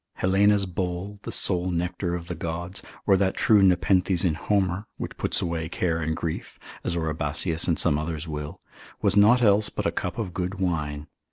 [0.15, 5.15] Helena's bowl, the sole nectar of the gods, or that true nepenthes in Homer, which
[5.15, 7.03] puts away care and grief, as Oribasius 5.
[7.03, 7.59] Collect, cap.
[7.59, 7.69] 7.
[7.73, 8.61] and some others will,
[9.03, 11.05] was nought else but a cup of good wine.